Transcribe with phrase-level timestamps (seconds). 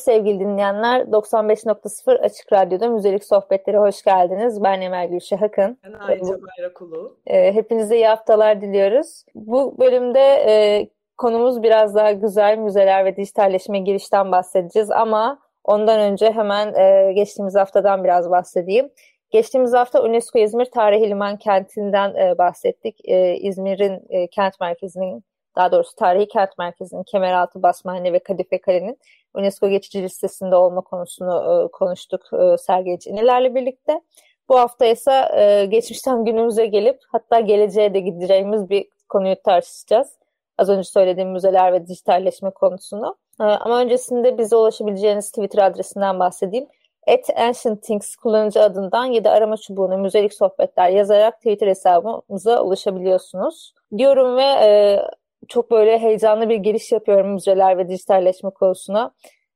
[0.00, 1.00] sevgili dinleyenler.
[1.00, 4.62] 95.0 Açık Radyo'da Müzelik Sohbetleri hoş geldiniz.
[4.62, 5.78] Ben Emel Gülşah Akın.
[5.84, 7.16] Ben Ayça Bayrakulu.
[7.26, 9.24] E, hepinize iyi haftalar diliyoruz.
[9.34, 16.32] Bu bölümde e, konumuz biraz daha güzel müzeler ve dijitalleşme girişten bahsedeceğiz ama ondan önce
[16.32, 18.90] hemen e, geçtiğimiz haftadan biraz bahsedeyim.
[19.30, 22.96] Geçtiğimiz hafta UNESCO İzmir Tarihi Liman Kenti'nden e, bahsettik.
[23.04, 25.24] E, İzmir'in e, kent merkezinin,
[25.56, 28.98] daha doğrusu tarihi kent merkezinin Kemeraltı, Basmane ve Kadife Kale'nin
[29.34, 34.00] UNESCO geçici listesinde olma konusunu e, konuştuk e, Sergey Ciniler'le birlikte.
[34.48, 40.18] Bu hafta ise e, geçmişten günümüze gelip hatta geleceğe de gideceğimiz bir konuyu tartışacağız.
[40.58, 43.16] Az önce söylediğim müzeler ve dijitalleşme konusunu.
[43.40, 46.66] E, ama öncesinde bize ulaşabileceğiniz Twitter adresinden bahsedeyim.
[47.06, 53.74] At Ancient Things kullanıcı adından ya da arama çubuğuna müzelik sohbetler yazarak Twitter hesabımıza ulaşabiliyorsunuz.
[53.98, 55.00] Diyorum ve e,
[55.48, 59.14] çok böyle heyecanlı bir giriş yapıyorum müzeler ve dijitalleşme konusuna.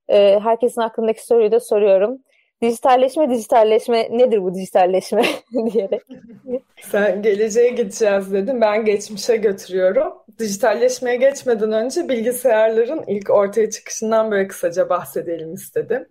[0.09, 2.19] E, herkesin aklındaki soruyu da soruyorum.
[2.63, 5.23] Dijitalleşme, dijitalleşme nedir bu dijitalleşme
[5.73, 6.03] diyerek.
[6.83, 8.61] Sen geleceğe gideceğiz dedin.
[8.61, 10.13] Ben geçmişe götürüyorum.
[10.39, 16.09] Dijitalleşmeye geçmeden önce bilgisayarların ilk ortaya çıkışından böyle kısaca bahsedelim istedim.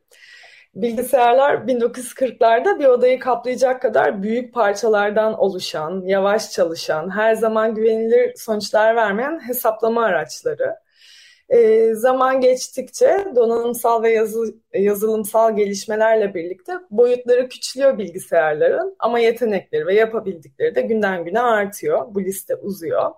[0.75, 8.95] Bilgisayarlar 1940'larda bir odayı kaplayacak kadar büyük parçalardan oluşan, yavaş çalışan, her zaman güvenilir sonuçlar
[8.95, 10.75] vermeyen hesaplama araçları.
[11.49, 19.95] E, zaman geçtikçe donanımsal ve yazı, yazılımsal gelişmelerle birlikte boyutları küçülüyor bilgisayarların ama yetenekleri ve
[19.95, 22.05] yapabildikleri de günden güne artıyor.
[22.16, 23.11] Bu liste uzuyor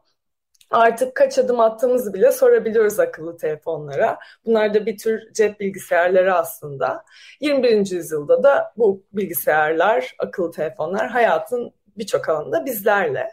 [0.75, 4.19] artık kaç adım attığımızı bile sorabiliyoruz akıllı telefonlara.
[4.45, 7.03] Bunlar da bir tür cep bilgisayarları aslında.
[7.41, 7.91] 21.
[7.91, 13.31] yüzyılda da bu bilgisayarlar, akıllı telefonlar hayatın birçok alanında bizlerle.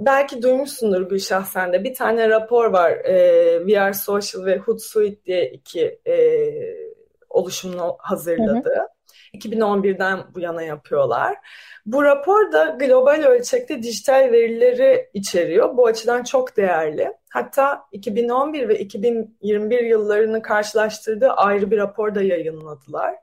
[0.00, 1.84] Belki duymuşsundur Gülşah sen de.
[1.84, 2.90] Bir tane rapor var.
[2.90, 6.16] E, VR Social ve Hootsuite diye iki e,
[7.30, 8.68] oluşumunu hazırladı.
[8.68, 8.88] Hı hı.
[9.34, 11.36] 2011'den bu yana yapıyorlar.
[11.86, 15.76] Bu rapor da global ölçekte dijital verileri içeriyor.
[15.76, 17.12] Bu açıdan çok değerli.
[17.30, 23.14] Hatta 2011 ve 2021 yıllarını karşılaştırdığı ayrı bir rapor da yayınladılar.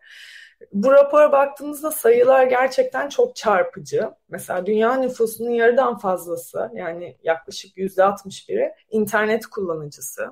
[0.74, 4.12] Bu rapora baktığımızda sayılar gerçekten çok çarpıcı.
[4.30, 10.32] Mesela dünya nüfusunun yarıdan fazlası yani yaklaşık %61'i internet kullanıcısı.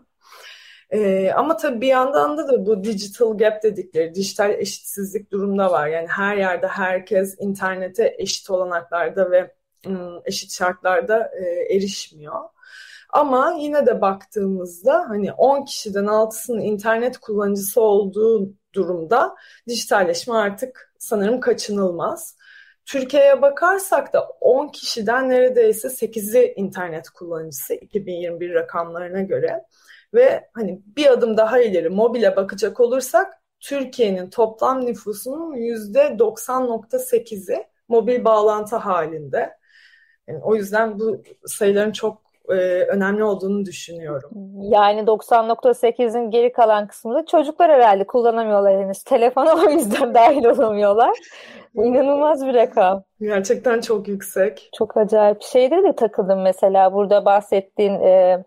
[0.91, 5.87] Ee, ama tabii bir yandan da da bu digital gap dedikleri dijital eşitsizlik durumda var.
[5.87, 9.51] Yani her yerde herkes internete eşit olanaklarda ve
[10.25, 12.41] eşit şartlarda e, erişmiyor.
[13.09, 19.35] Ama yine de baktığımızda hani 10 kişiden 6'sının internet kullanıcısı olduğu durumda
[19.67, 22.37] dijitalleşme artık sanırım kaçınılmaz.
[22.85, 29.65] Türkiye'ye bakarsak da 10 kişiden neredeyse 8'i internet kullanıcısı 2021 rakamlarına göre.
[30.15, 38.75] Ve hani bir adım daha ileri mobile bakacak olursak Türkiye'nin toplam nüfusunun %90.8'i mobil bağlantı
[38.75, 39.57] halinde.
[40.27, 44.29] Yani o yüzden bu sayıların çok e, önemli olduğunu düşünüyorum.
[44.71, 49.03] Yani 90.8'in geri kalan kısmında çocuklar herhalde kullanamıyorlar henüz.
[49.03, 51.17] Telefona o yüzden dahil olamıyorlar.
[51.75, 53.03] İnanılmaz bir rakam.
[53.21, 54.69] Gerçekten çok yüksek.
[54.77, 55.41] Çok acayip.
[55.41, 58.43] Şeyde de takıldım mesela burada bahsettiğin e,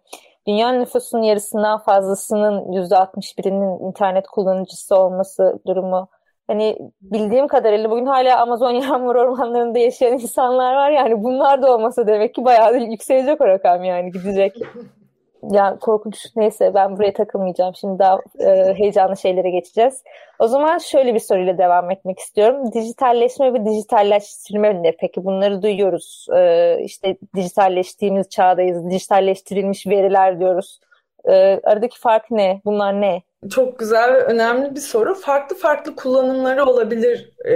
[0.48, 6.08] dünya nüfusunun yarısından fazlasının %61'inin internet kullanıcısı olması durumu.
[6.46, 10.90] Hani bildiğim kadarıyla bugün hala Amazon yağmur ormanlarında yaşayan insanlar var.
[10.90, 14.56] Yani bunlar da olmasa demek ki bayağı yükselecek o rakam yani gidecek.
[15.42, 16.26] Yani korkunç.
[16.36, 17.74] Neyse ben buraya takılmayacağım.
[17.74, 20.02] Şimdi daha e, heyecanlı şeylere geçeceğiz.
[20.38, 22.72] O zaman şöyle bir soruyla devam etmek istiyorum.
[22.72, 24.96] Dijitalleşme ve dijitalleştirme ne?
[25.00, 26.26] Peki bunları duyuyoruz.
[26.36, 28.90] E, işte dijitalleştiğimiz çağdayız.
[28.90, 30.80] Dijitalleştirilmiş veriler diyoruz.
[31.24, 32.60] E, aradaki fark ne?
[32.64, 33.22] Bunlar ne?
[33.50, 35.14] Çok güzel ve önemli bir soru.
[35.14, 37.54] Farklı farklı kullanımları olabilir e,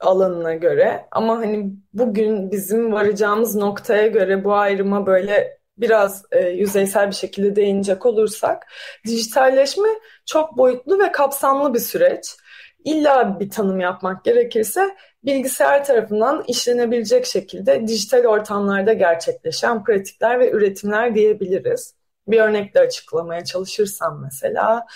[0.00, 1.06] alanına göre.
[1.10, 7.56] Ama hani bugün bizim varacağımız noktaya göre bu ayrıma böyle biraz e, yüzeysel bir şekilde
[7.56, 8.66] değinecek olursak
[9.06, 9.88] dijitalleşme
[10.26, 12.36] çok boyutlu ve kapsamlı bir süreç.
[12.84, 21.14] İlla bir tanım yapmak gerekirse bilgisayar tarafından işlenebilecek şekilde dijital ortamlarda gerçekleşen pratikler ve üretimler
[21.14, 22.01] diyebiliriz.
[22.28, 24.86] Bir örnekle açıklamaya çalışırsam mesela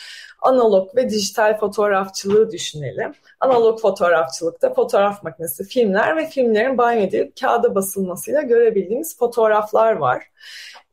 [0.42, 3.12] analog ve dijital fotoğrafçılığı düşünelim.
[3.40, 10.24] Analog fotoğrafçılıkta fotoğraf makinesi, filmler ve filmlerin banyo edilip kağıda basılmasıyla görebildiğimiz fotoğraflar var.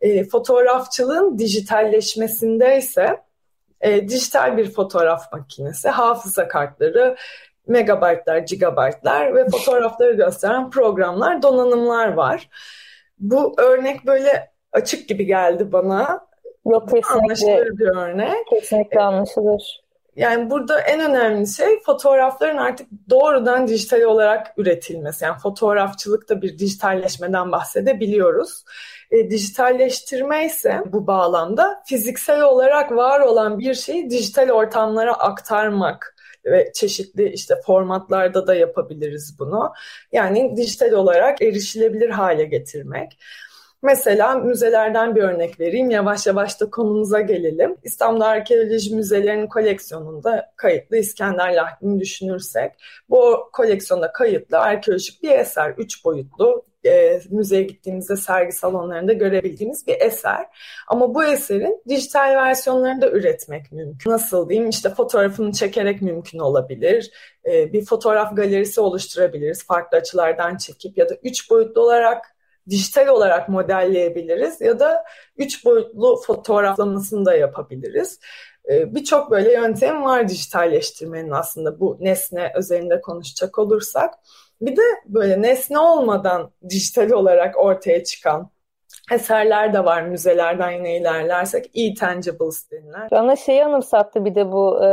[0.01, 3.21] E, fotoğrafçılığın dijitalleşmesinde ise
[3.81, 7.15] e, dijital bir fotoğraf makinesi, hafıza kartları,
[7.67, 12.49] megabaytlar, gigabaytlar ve fotoğrafları gösteren programlar, donanımlar var.
[13.19, 16.27] Bu örnek böyle açık gibi geldi bana.
[16.65, 17.13] Yok kesinlikle.
[17.13, 18.47] Anlaşılır bir örnek.
[18.49, 19.83] Kesinlikle anlaşılır.
[20.15, 25.25] Yani burada en önemli şey fotoğrafların artık doğrudan dijital olarak üretilmesi.
[25.25, 28.63] Yani fotoğrafçılıkta bir dijitalleşmeden bahsedebiliyoruz.
[29.11, 36.15] E, dijitalleştirme ise bu bağlamda fiziksel olarak var olan bir şeyi dijital ortamlara aktarmak
[36.45, 39.73] ve çeşitli işte formatlarda da yapabiliriz bunu.
[40.11, 43.17] Yani dijital olarak erişilebilir hale getirmek.
[43.83, 45.89] Mesela müzelerden bir örnek vereyim.
[45.89, 47.77] Yavaş yavaş da konumuza gelelim.
[47.83, 52.71] İstanbul Arkeoloji Müzelerinin koleksiyonunda kayıtlı İskender Lahdi'ni düşünürsek
[53.09, 55.73] bu koleksiyonda kayıtlı arkeolojik bir eser.
[55.77, 60.45] Üç boyutlu e, müzeye gittiğimizde sergi salonlarında görebildiğimiz bir eser.
[60.87, 64.11] Ama bu eserin dijital versiyonlarını da üretmek mümkün.
[64.11, 67.11] Nasıl diyeyim işte fotoğrafını çekerek mümkün olabilir.
[67.45, 72.33] E, bir fotoğraf galerisi oluşturabiliriz farklı açılardan çekip ya da üç boyutlu olarak
[72.69, 75.03] dijital olarak modelleyebiliriz ya da
[75.37, 78.19] üç boyutlu fotoğraflamasını da yapabiliriz.
[78.69, 84.13] Ee, birçok böyle yöntem var dijitalleştirmenin aslında bu nesne özelinde konuşacak olursak.
[84.61, 88.49] Bir de böyle nesne olmadan dijital olarak ortaya çıkan
[89.11, 93.07] eserler de var müzelerden yine ilerlersek e-tangibles denilen.
[93.11, 94.89] Bana şeyi anımsattı bir de bu e,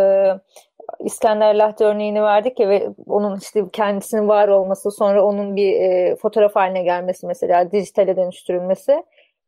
[1.01, 6.17] İskender Lahti örneğini verdik ya ve onun işte kendisinin var olması sonra onun bir e,
[6.17, 9.05] fotoğraf haline gelmesi mesela dijitale dönüştürülmesi.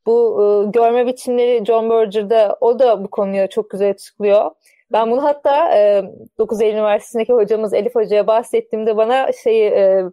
[0.06, 4.50] Bu e, görme biçimleri John Berger'da o da bu konuya çok güzel açıklıyor.
[4.92, 6.04] Ben bunu hatta e,
[6.38, 10.04] 9 Eylül Üniversitesi'ndeki hocamız Elif Hoca'ya bahsettiğimde bana şeyi e,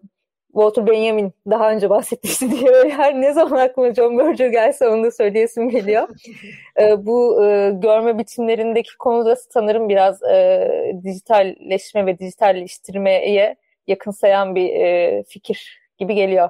[0.60, 5.12] Walter Benjamin daha önce bahsetmişti diye her ne zaman aklıma John Berger gelse onu da
[5.12, 6.08] söyleyesim geliyor.
[6.80, 13.56] e, bu e, görme biçimlerindeki konuda sanırım biraz e, dijitalleşme ve dijitalleştirmeye
[13.88, 16.50] yakınsayan bir e, fikir gibi geliyor.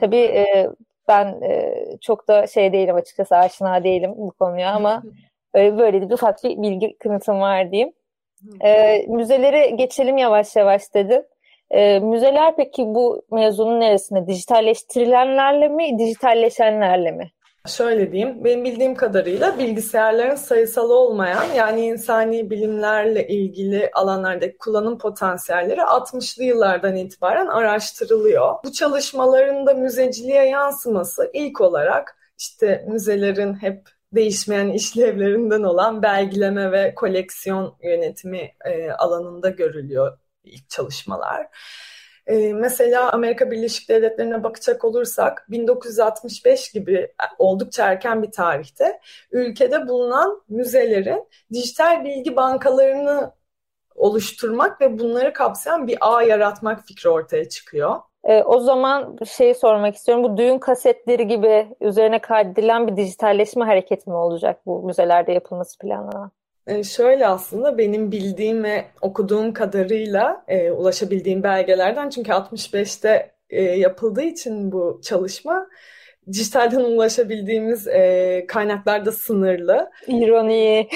[0.00, 0.70] Tabii e,
[1.08, 5.02] ben e, çok da şey değilim açıkçası aşina değilim bu konuya ama
[5.56, 7.92] e, böyle bir ufak bir bilgi kınıtım var diyeyim.
[8.64, 11.26] E, müzelere geçelim yavaş yavaş dedi.
[11.70, 14.26] E, müzeler peki bu mezunun neresinde?
[14.26, 17.30] Dijitalleştirilenlerle mi, dijitalleşenlerle mi?
[17.68, 25.80] Şöyle diyeyim, benim bildiğim kadarıyla bilgisayarların sayısal olmayan yani insani bilimlerle ilgili alanlardaki kullanım potansiyelleri
[25.80, 28.54] 60'lı yıllardan itibaren araştırılıyor.
[28.64, 36.94] Bu çalışmaların da müzeciliğe yansıması ilk olarak işte müzelerin hep değişmeyen işlevlerinden olan belgileme ve
[36.94, 41.48] koleksiyon yönetimi e, alanında görülüyor ilk çalışmalar.
[42.26, 49.00] Ee, mesela Amerika Birleşik Devletleri'ne bakacak olursak 1965 gibi oldukça erken bir tarihte
[49.30, 53.32] ülkede bulunan müzelerin dijital bilgi bankalarını
[53.94, 57.96] oluşturmak ve bunları kapsayan bir ağ yaratmak fikri ortaya çıkıyor.
[58.24, 60.24] E, o zaman şey sormak istiyorum.
[60.24, 66.30] Bu düğün kasetleri gibi üzerine kaydedilen bir dijitalleşme hareketi mi olacak bu müzelerde yapılması planlanan?
[66.66, 74.22] E, şöyle aslında benim bildiğim ve okuduğum kadarıyla e, ulaşabildiğim belgelerden çünkü 65'te e, yapıldığı
[74.22, 75.68] için bu çalışma
[76.32, 79.90] dijitalden ulaşabildiğimiz e, kaynaklar da sınırlı.
[80.06, 80.88] İroni.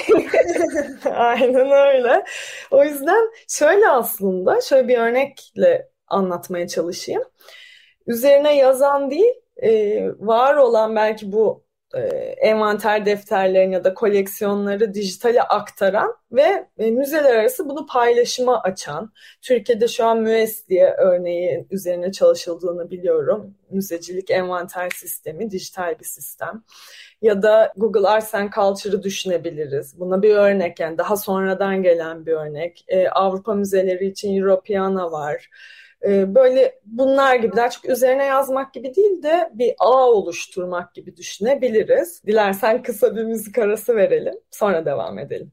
[1.05, 2.25] Aynen öyle.
[2.71, 7.23] O yüzden şöyle aslında şöyle bir örnekle anlatmaya çalışayım.
[8.07, 11.63] Üzerine yazan değil, e, var olan belki bu
[11.97, 19.13] envanter defterlerini ya da koleksiyonları dijitale aktaran ve e, müzeler arası bunu paylaşıma açan.
[19.41, 23.55] Türkiye'de şu an MÜES diye örneği üzerine çalışıldığını biliyorum.
[23.69, 26.63] Müzecilik envanter sistemi, dijital bir sistem.
[27.21, 29.99] Ya da Google Arts and Culture'ı düşünebiliriz.
[29.99, 32.85] Buna bir örnek yani daha sonradan gelen bir örnek.
[32.87, 35.49] E, Avrupa müzeleri için Europeana var.
[36.05, 41.17] Ee, böyle bunlar gibi daha çok üzerine yazmak gibi değil de bir ağ oluşturmak gibi
[41.17, 42.23] düşünebiliriz.
[42.25, 45.51] Dilersen kısa bir müzik arası verelim sonra devam edelim.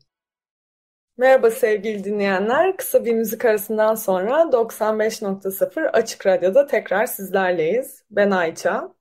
[1.18, 2.76] Merhaba sevgili dinleyenler.
[2.76, 8.04] Kısa bir müzik arasından sonra 95.0 Açık Radyo'da tekrar sizlerleyiz.
[8.10, 8.94] Ben Ayça.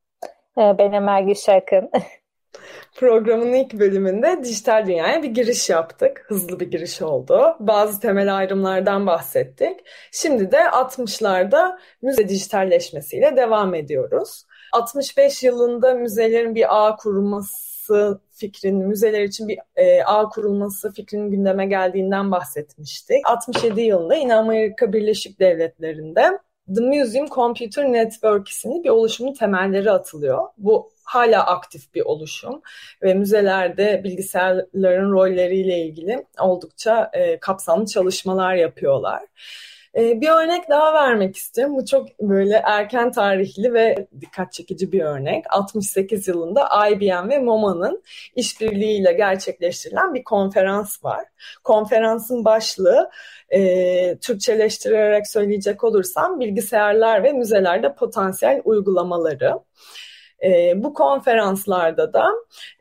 [0.57, 1.91] Ee, ben Emel Gülşarkın.
[2.95, 6.25] Programın ilk bölümünde dijital dünyaya bir giriş yaptık.
[6.27, 7.55] Hızlı bir giriş oldu.
[7.59, 9.79] Bazı temel ayrımlardan bahsettik.
[10.11, 14.45] Şimdi de 60'larda müze dijitalleşmesiyle devam ediyoruz.
[14.73, 21.65] 65 yılında müzelerin bir ağ kurulması fikrinin, müzeler için bir e, ağ kurulması fikrinin gündeme
[21.65, 23.29] geldiğinden bahsetmiştik.
[23.29, 26.39] 67 yılında yine Amerika Birleşik Devletleri'nde
[26.75, 30.47] The Museum Computer Network isimli bir oluşumun temelleri atılıyor.
[30.57, 32.61] Bu hala aktif bir oluşum
[33.01, 39.23] ve müzelerde bilgisayarların rolleriyle ilgili oldukça e, kapsamlı çalışmalar yapıyorlar.
[39.97, 41.75] E, bir örnek daha vermek istiyorum.
[41.75, 45.45] Bu çok böyle erken tarihli ve dikkat çekici bir örnek.
[45.49, 48.03] 68 yılında IBM ve MoMA'nın
[48.35, 51.25] işbirliğiyle gerçekleştirilen bir konferans var.
[51.63, 53.09] Konferansın başlığı
[53.49, 59.53] e, Türkçeleştirerek söyleyecek olursam bilgisayarlar ve müzelerde potansiyel uygulamaları.
[60.43, 62.31] E, bu konferanslarda da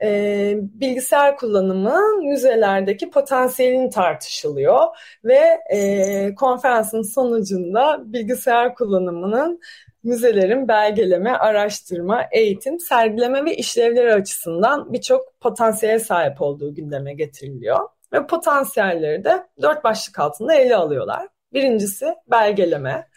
[0.02, 4.86] e, bilgisayar kullanımı müzelerdeki potansiyelin tartışılıyor
[5.24, 9.60] ve e, konferansın sonucunda bilgisayar kullanımının
[10.04, 17.88] müzelerin belgeleme, araştırma, eğitim, sergileme ve işlevleri açısından birçok potansiyel sahip olduğu gündeme getiriliyor.
[18.12, 21.28] Ve potansiyelleri de dört başlık altında ele alıyorlar.
[21.52, 23.08] Birincisi belgeleme.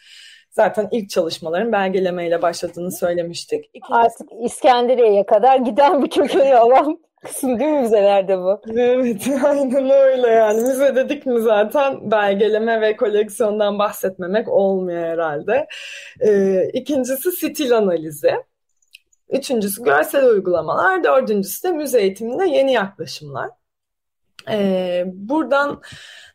[0.58, 3.66] Zaten ilk çalışmaların belgelemeyle başladığını söylemiştik.
[3.74, 3.94] İkincisi...
[3.94, 8.62] Artık İskenderiye'ye kadar giden bir kökeni olan kısım değil mi müzelerde bu?
[8.78, 10.62] Evet aynen öyle yani.
[10.62, 15.68] Müze dedik mi zaten belgeleme ve koleksiyondan bahsetmemek olmuyor herhalde.
[16.22, 18.32] Ee, ikincisi stil analizi.
[19.30, 21.04] Üçüncüsü görsel uygulamalar.
[21.04, 23.50] Dördüncüsü de müze eğitiminde yeni yaklaşımlar.
[24.52, 25.82] Ee, buradan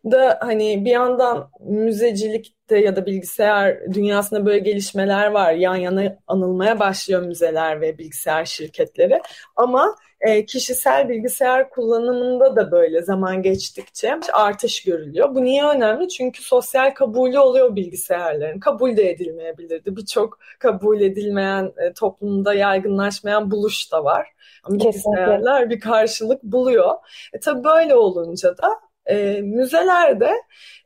[0.04, 5.52] da hani bir yandan müzecilikte ya da bilgisayar dünyasında böyle gelişmeler var.
[5.52, 9.22] Yan yana anılmaya başlıyor müzeler ve bilgisayar şirketleri.
[9.56, 15.34] Ama e, kişisel bilgisayar kullanımında da böyle zaman geçtikçe artış görülüyor.
[15.34, 16.08] Bu niye önemli?
[16.08, 18.60] Çünkü sosyal kabulü oluyor bilgisayarların.
[18.60, 19.96] Kabul de edilmeyebilirdi.
[19.96, 24.28] Birçok kabul edilmeyen, e, toplumda yaygınlaşmayan buluş da var.
[24.68, 26.94] Bilgisayarlar bir karşılık buluyor.
[27.32, 30.30] E, tabii böyle olunca da e, müzelerde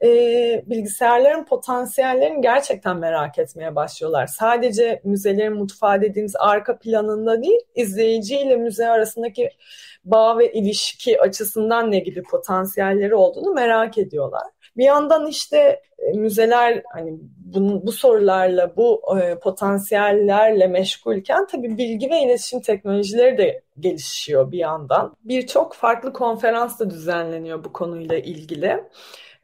[0.03, 0.09] e,
[0.67, 4.27] bilgisayarların potansiyellerini gerçekten merak etmeye başlıyorlar.
[4.27, 9.51] Sadece müzelerin mutfağı dediğimiz arka planında değil, izleyiciyle müze arasındaki
[10.05, 14.56] bağ ve ilişki açısından ne gibi potansiyelleri olduğunu merak ediyorlar.
[14.77, 22.11] Bir yandan işte e, müzeler hani bu, bu sorularla, bu e, potansiyellerle meşgulken tabii bilgi
[22.11, 25.17] ve iletişim teknolojileri de gelişiyor bir yandan.
[25.25, 28.85] Birçok farklı konferans da düzenleniyor bu konuyla ilgili.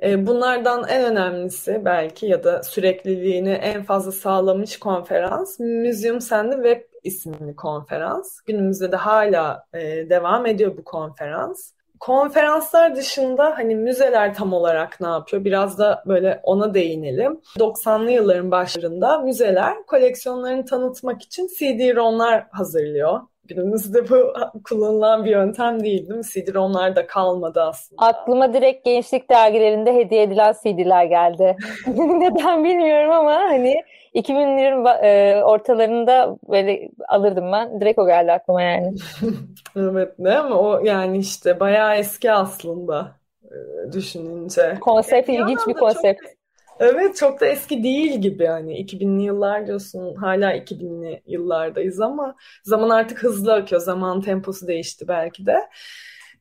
[0.03, 6.83] E, bunlardan en önemlisi belki ya da sürekliliğini en fazla sağlamış konferans Museum Send Web
[7.05, 8.41] isimli konferans.
[8.41, 11.73] Günümüzde de hala e, devam ediyor bu konferans
[12.03, 15.45] konferanslar dışında hani müzeler tam olarak ne yapıyor?
[15.45, 17.41] Biraz da böyle ona değinelim.
[17.59, 23.21] 90'lı yılların başlarında müzeler koleksiyonlarını tanıtmak için CD-ROM'lar hazırlıyor.
[23.49, 24.33] Günümüzde bu
[24.65, 26.25] kullanılan bir yöntem değil değil mi?
[26.25, 28.03] CD-ROM'lar da kalmadı aslında.
[28.03, 31.57] Aklıma direkt gençlik dergilerinde hediye edilen CD'ler geldi.
[31.97, 33.83] Neden bilmiyorum ama hani
[34.15, 37.81] 2000'lerin e, ortalarında böyle alırdım ben.
[37.81, 38.95] Direkt o geldi aklıma yani.
[39.77, 43.13] evet ne ama o yani işte bayağı eski aslında
[43.45, 43.57] e,
[43.93, 44.79] düşününce.
[44.81, 46.23] Konsept e, ilginç bir konsept.
[46.23, 46.42] Çok,
[46.81, 52.91] evet çok da eski değil gibi hani 2000'li yıllar diyorsun hala 2000'li yıllardayız ama zaman
[52.91, 53.81] artık hızlı akıyor.
[53.81, 55.57] Zaman temposu değişti belki de.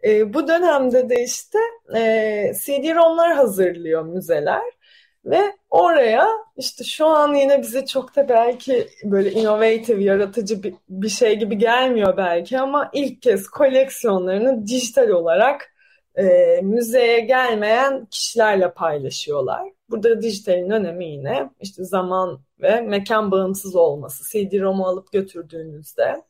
[0.03, 1.59] E, bu dönemde de işte
[1.95, 4.61] e, CD-ROM'lar hazırlıyor müzeler
[5.25, 11.09] ve oraya işte şu an yine bize çok da belki böyle innovative, yaratıcı bir, bir
[11.09, 15.70] şey gibi gelmiyor belki ama ilk kez koleksiyonlarını dijital olarak
[16.15, 19.71] e, müzeye gelmeyen kişilerle paylaşıyorlar.
[19.89, 24.23] Burada dijitalin önemi yine işte zaman ve mekan bağımsız olması.
[24.29, 26.21] CD-ROM'u alıp götürdüğünüzde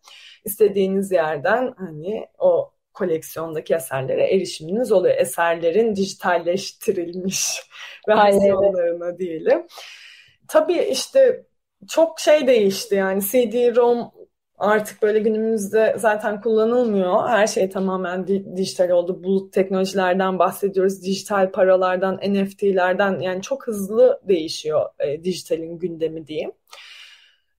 [0.45, 5.15] istediğiniz yerden hani o koleksiyondaki eserlere erişiminiz oluyor.
[5.17, 7.61] Eserlerin dijitalleştirilmiş
[8.07, 9.67] versiyonlarına diyelim.
[10.47, 11.43] Tabii işte
[11.87, 14.11] çok şey değişti yani CD-ROM
[14.61, 17.29] artık böyle günümüzde zaten kullanılmıyor.
[17.29, 19.23] Her şey tamamen di- dijital oldu.
[19.23, 21.03] Bulut teknolojilerden bahsediyoruz.
[21.03, 26.51] Dijital paralardan, NFT'lerden yani çok hızlı değişiyor e, dijitalin gündemi diyeyim.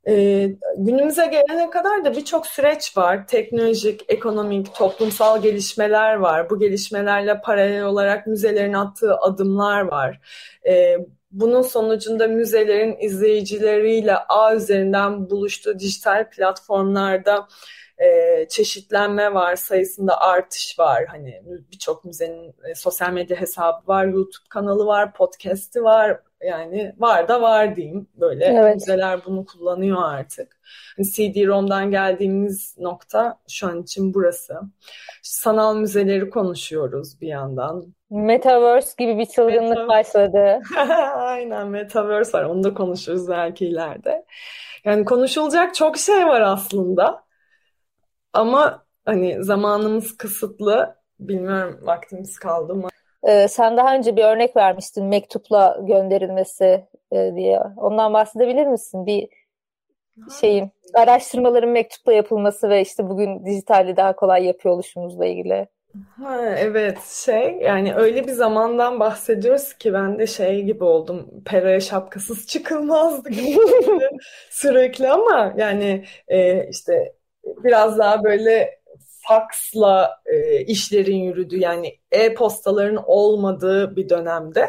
[0.09, 3.27] E, günümüze gelene kadar da birçok süreç var.
[3.27, 6.51] Teknolojik, ekonomik, toplumsal gelişmeler var.
[6.51, 10.21] Bu gelişmelerle paralel olarak müzelerin attığı adımlar var.
[10.69, 10.97] E,
[11.33, 17.49] bunun sonucunda müzelerin izleyicileriyle ağ üzerinden buluştuğu dijital platformlarda
[17.99, 21.07] e, çeşitlenme var, sayısında artış var.
[21.07, 27.29] Hani birçok müzenin e, sosyal medya hesabı var, YouTube kanalı var, podcast'i var, yani var
[27.29, 28.09] da var diyeyim.
[28.15, 28.75] Böyle evet.
[28.75, 30.61] müzeler bunu kullanıyor artık.
[30.97, 34.61] Hani CD-ROM'dan geldiğimiz nokta şu an için burası.
[35.23, 37.95] Sanal müzeleri konuşuyoruz bir yandan.
[38.11, 39.89] Metaverse gibi bir çılgınlık Metaverse.
[39.89, 40.61] başladı.
[41.15, 42.45] Aynen Metaverse var.
[42.45, 44.25] Onu da konuşuruz belki ileride.
[44.85, 47.25] Yani konuşulacak çok şey var aslında.
[48.33, 50.97] Ama hani zamanımız kısıtlı.
[51.21, 52.89] Bilmiyorum vaktimiz kaldı mı?
[53.29, 57.61] Ee, sen daha önce bir örnek vermiştin mektupla gönderilmesi e, diye.
[57.77, 59.07] Ondan bahsedebilir misin?
[59.07, 59.29] Bir
[60.41, 65.69] şeyin araştırmaların mektupla yapılması ve işte bugün dijitali daha kolay yapıyor oluşumuzla ilgili.
[66.17, 71.81] Ha, evet şey yani öyle bir zamandan bahsediyoruz ki ben de şey gibi oldum peraya
[71.81, 73.59] şapkasız çıkılmazdı gibi
[74.51, 77.13] sürekli ama yani e, işte
[77.45, 78.82] biraz daha böyle
[79.29, 84.69] faksla e, işlerin yürüdüğü yani e-postaların olmadığı bir dönemde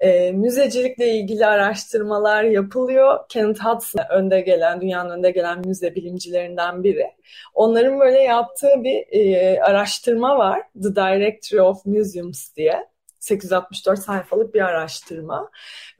[0.00, 3.18] e, müzecilikle ilgili araştırmalar yapılıyor.
[3.28, 7.06] Kenneth Hudson önde gelen, dünyanın önde gelen müze bilimcilerinden biri.
[7.54, 10.62] Onların böyle yaptığı bir e, araştırma var.
[10.82, 12.90] The Directory of Museums diye.
[13.18, 15.50] 864 sayfalık bir araştırma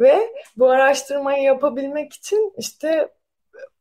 [0.01, 0.15] ve
[0.57, 3.09] bu araştırmayı yapabilmek için işte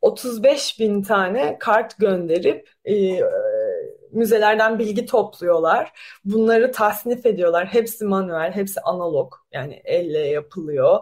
[0.01, 2.93] 35 bin tane kart gönderip e,
[4.11, 5.91] müzelerden bilgi topluyorlar.
[6.25, 7.67] Bunları tasnif ediyorlar.
[7.67, 9.33] Hepsi manuel, hepsi analog.
[9.51, 10.99] Yani elle yapılıyor.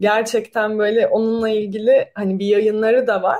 [0.00, 3.38] Gerçekten böyle onunla ilgili hani bir yayınları da var.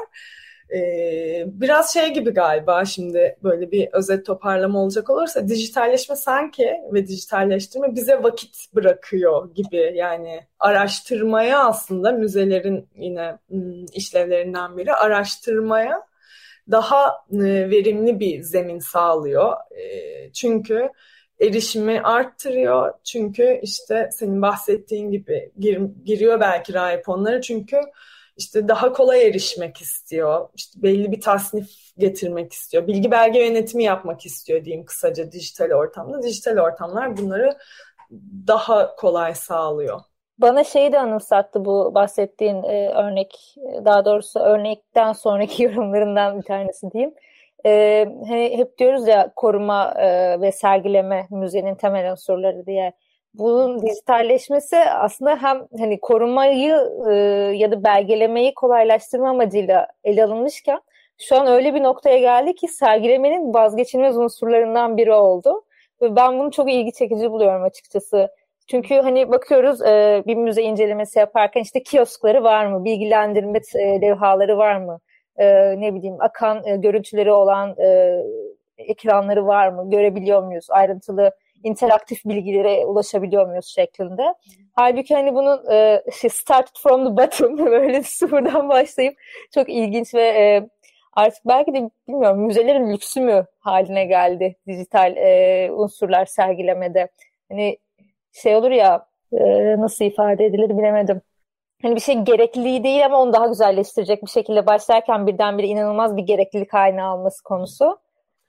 [0.74, 7.06] Ee, biraz şey gibi galiba şimdi böyle bir özet toparlama olacak olursa dijitalleşme sanki ve
[7.06, 16.09] dijitalleştirme bize vakit bırakıyor gibi yani araştırmaya aslında müzelerin yine hmm, işlevlerinden biri araştırmaya
[16.70, 19.52] daha e, verimli bir zemin sağlıyor.
[19.76, 20.90] E, çünkü
[21.40, 22.92] erişimi arttırıyor.
[23.04, 27.40] Çünkü işte senin bahsettiğin gibi gir, giriyor belki rahip onları.
[27.40, 27.80] Çünkü
[28.36, 30.48] işte daha kolay erişmek istiyor.
[30.56, 32.86] İşte belli bir tasnif getirmek istiyor.
[32.86, 36.22] Bilgi belge yönetimi yapmak istiyor diyeyim kısaca dijital ortamda.
[36.22, 37.58] Dijital ortamlar bunları
[38.46, 40.00] daha kolay sağlıyor.
[40.40, 46.90] Bana şeyi de anımsattı bu bahsettiğin e, örnek, daha doğrusu örnekten sonraki yorumlarından bir tanesi
[46.90, 47.14] diyeyim.
[47.66, 52.92] E, hani hep diyoruz ya koruma e, ve sergileme müzenin temel unsurları diye.
[53.34, 56.76] Bunun dijitalleşmesi aslında hem hani korumayı
[57.10, 57.14] e,
[57.56, 60.80] ya da belgelemeyi kolaylaştırma amacıyla ele alınmışken
[61.18, 65.64] şu an öyle bir noktaya geldi ki sergilemenin vazgeçilmez unsurlarından biri oldu.
[66.02, 68.30] Ve ben bunu çok ilgi çekici buluyorum açıkçası.
[68.70, 74.58] Çünkü hani bakıyoruz e, bir müze incelemesi yaparken işte kioskları var mı, bilgilendirme e, levhaları
[74.58, 75.00] var mı,
[75.36, 75.46] e,
[75.80, 78.18] ne bileyim akan e, görüntüleri olan e,
[78.78, 81.32] ekranları var mı, görebiliyor muyuz, ayrıntılı
[81.64, 84.34] interaktif bilgilere ulaşabiliyor muyuz şeklinde.
[84.72, 89.14] Halbuki hani bunun e, şey, start from the bottom böyle sıfırdan başlayıp
[89.54, 90.68] çok ilginç ve e,
[91.12, 97.08] artık belki de bilmiyorum müzelerin lüksü mü haline geldi dijital e, unsurlar sergilemede.
[97.50, 97.78] Hani
[98.32, 101.20] şey olur ya e, nasıl ifade edilir bilemedim.
[101.82, 106.22] Hani bir şey gerekliliği değil ama onu daha güzelleştirecek bir şekilde başlarken birdenbire inanılmaz bir
[106.22, 107.98] gereklilik haline alması konusu.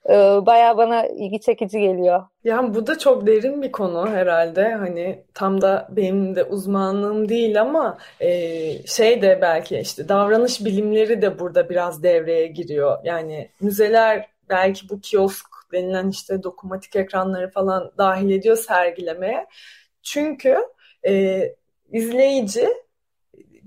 [0.08, 0.12] E,
[0.46, 2.22] Baya bana ilgi çekici geliyor.
[2.44, 4.72] Yani bu da çok derin bir konu herhalde.
[4.74, 8.28] Hani tam da benim de uzmanlığım değil ama e,
[8.86, 12.98] şey de belki işte davranış bilimleri de burada biraz devreye giriyor.
[13.04, 19.46] Yani müzeler belki bu kiosk denilen işte dokunmatik ekranları falan dahil ediyor sergilemeye.
[20.02, 20.58] Çünkü
[21.06, 21.42] e,
[21.92, 22.68] izleyici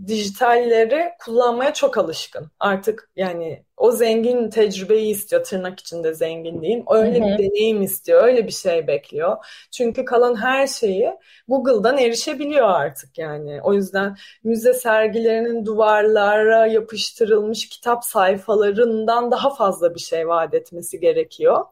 [0.08, 2.52] dijitalleri kullanmaya çok alışkın.
[2.60, 6.84] Artık yani o zengin tecrübeyi istiyor tırnak içinde zengin diyeyim.
[6.89, 7.38] Öyle Hı-hı.
[7.38, 8.24] bir deneyim istiyor.
[8.24, 9.38] Öyle bir şey bekliyor.
[9.72, 11.12] Çünkü kalan her şeyi
[11.48, 13.62] Google'dan erişebiliyor artık yani.
[13.62, 21.65] O yüzden müze sergilerinin duvarlara yapıştırılmış kitap sayfalarından daha fazla bir şey vaat etmesi gerekiyor.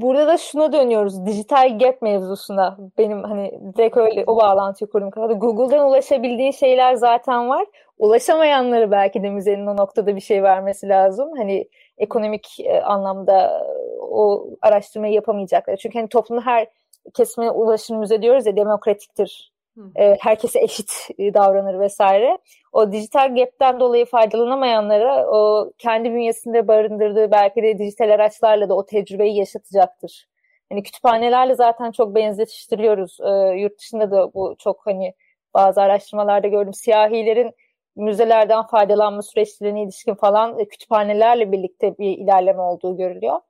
[0.00, 1.26] Burada da şuna dönüyoruz.
[1.26, 2.78] Dijital gap mevzusuna.
[2.98, 5.32] Benim hani direkt öyle o bağlantıyı kurdum kafada.
[5.32, 7.66] Google'dan ulaşabildiğin şeyler zaten var.
[7.98, 11.30] Ulaşamayanları belki de müzenin o noktada bir şey vermesi lazım.
[11.36, 13.66] Hani ekonomik e, anlamda
[14.00, 15.76] o araştırmayı yapamayacaklar.
[15.76, 16.66] Çünkü hani toplumun her
[17.14, 19.52] kesimine ulaşım müze diyoruz ya demokratiktir
[19.96, 22.38] e, herkese eşit e, davranır vesaire.
[22.72, 28.86] O dijital gap'ten dolayı faydalanamayanlara o kendi bünyesinde barındırdığı belki de dijital araçlarla da o
[28.86, 30.28] tecrübeyi yaşatacaktır.
[30.68, 33.18] Hani kütüphanelerle zaten çok benzetiştiriyoruz.
[33.20, 35.14] E, yurt dışında da bu çok hani
[35.54, 36.74] bazı araştırmalarda gördüm.
[36.74, 37.52] Siyahilerin
[37.96, 43.40] müzelerden faydalanma süreçlerine ilişkin falan kütüphanelerle birlikte bir ilerleme olduğu görülüyor.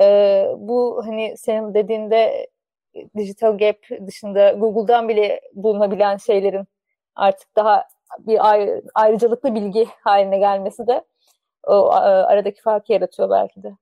[0.00, 2.46] E, bu hani senin dediğinde
[3.16, 6.66] digital gap dışında Google'dan bile bulunabilen şeylerin
[7.14, 8.40] artık daha bir
[8.94, 11.04] ayrıcalıklı bilgi haline gelmesi de
[11.66, 13.72] o aradaki farkı yaratıyor belki de.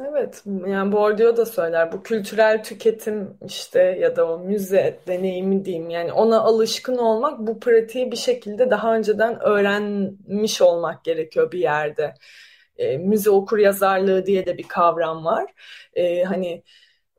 [0.00, 5.90] Evet, yani Bourdieu da söyler bu kültürel tüketim işte ya da o müze deneyimi diyeyim
[5.90, 12.14] yani ona alışkın olmak bu pratiği bir şekilde daha önceden öğrenmiş olmak gerekiyor bir yerde.
[12.76, 15.52] E, müze okur yazarlığı diye de bir kavram var.
[15.94, 16.62] E, hani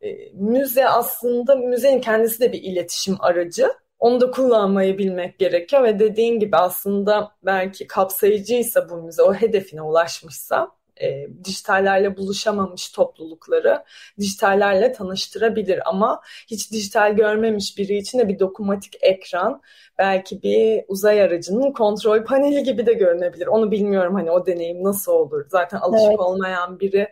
[0.04, 3.74] e, müze aslında müzenin kendisi de bir iletişim aracı.
[4.00, 9.82] Onu da kullanmayı bilmek gerekiyor ve dediğin gibi aslında belki kapsayıcıysa bu müze o hedefine
[9.82, 13.84] ulaşmışsa e, dijitallerle buluşamamış toplulukları
[14.20, 19.62] dijitallerle tanıştırabilir ama hiç dijital görmemiş biri için de bir dokunmatik ekran
[19.98, 23.48] belki bir uzay aracının kontrol paneli gibi de görünebilir.
[23.48, 25.46] Onu bilmiyorum hani o deneyim nasıl olur.
[25.50, 26.20] Zaten alışık evet.
[26.20, 27.10] olmayan biri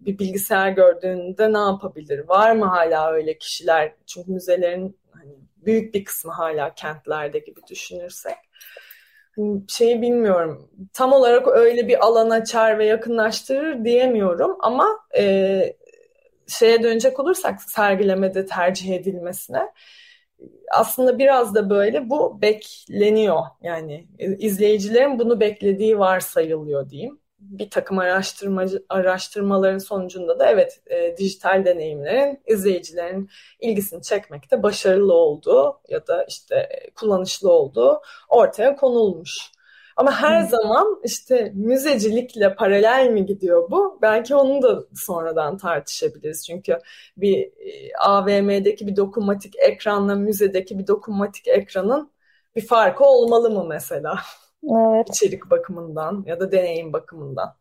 [0.00, 2.28] bir bilgisayar gördüğünde ne yapabilir?
[2.28, 3.92] Var mı hala öyle kişiler?
[4.06, 8.36] Çünkü müzelerin hani büyük bir kısmı hala kentlerde gibi düşünürsek
[9.68, 10.70] şeyi bilmiyorum.
[10.92, 14.86] Tam olarak öyle bir alan açar ve yakınlaştırır diyemiyorum ama
[15.18, 15.76] e,
[16.46, 19.72] şeye dönecek olursak sergilemede tercih edilmesine
[20.72, 23.42] aslında biraz da böyle bu bekleniyor.
[23.62, 31.64] Yani izleyicilerin bunu beklediği varsayılıyor diyeyim bir takım araştırmacı araştırmaların sonucunda da evet e, dijital
[31.64, 39.50] deneyimlerin izleyicilerin ilgisini çekmekte başarılı olduğu ya da işte kullanışlı olduğu ortaya konulmuş.
[39.98, 40.48] Ama her hmm.
[40.48, 43.98] zaman işte müzecilikle paralel mi gidiyor bu?
[44.02, 46.46] Belki onu da sonradan tartışabiliriz.
[46.46, 46.78] Çünkü
[47.16, 52.12] bir e, AVM'deki bir dokunmatik ekranla müzedeki bir dokunmatik ekranın
[52.56, 54.18] bir farkı olmalı mı mesela?
[54.62, 55.08] Evet.
[55.08, 57.54] İçerik bakımından ya da deneyim bakımından.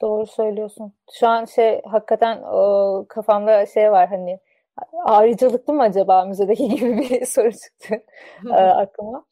[0.00, 0.92] Doğru söylüyorsun.
[1.12, 4.38] Şu an şey hakikaten o, kafamda şey var hani
[5.04, 8.02] ayrıcalıklı mı acaba müzedeki gibi bir soru çıktı
[8.50, 9.24] e, aklıma.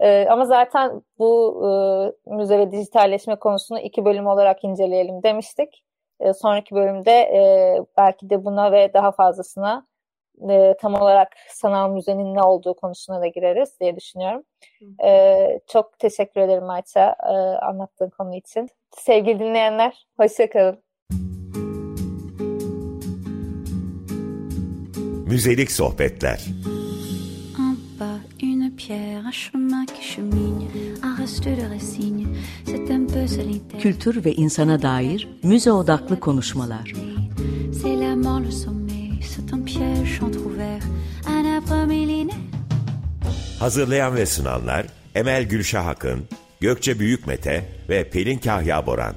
[0.00, 1.62] E, ama zaten bu
[2.26, 5.84] e, müze ve dijitalleşme konusunu iki bölüm olarak inceleyelim demiştik.
[6.20, 7.40] E, sonraki bölümde e,
[7.98, 9.86] belki de buna ve daha fazlasına
[10.50, 14.42] e, tam olarak sanal müzenin ne olduğu konusuna da gireriz diye düşünüyorum.
[15.04, 17.32] E, çok teşekkür ederim Ayça e,
[17.66, 18.68] anlattığın konu için.
[18.96, 20.82] Sevgili dinleyenler, hoşçakalın.
[25.26, 26.40] Müzelik sohbetler.
[28.42, 30.68] une pierre, un chemin qui chemine,
[31.02, 32.26] un reste de racine,
[32.64, 33.82] c'est un peu solitaire.
[33.82, 36.92] Kültür ve insana dair müze odaklı konuşmalar.
[37.72, 38.50] C'est la mort, le
[41.74, 42.38] millénaire.
[43.58, 46.28] Hazırlayan ve sunanlar Emel Gülşah Akın,
[46.60, 49.14] Gökçe Büyükmete ve Pelin Kahya Boran.